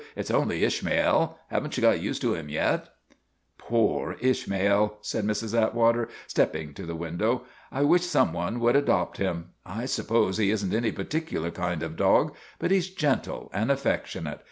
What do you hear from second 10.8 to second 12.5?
particular kind of dog;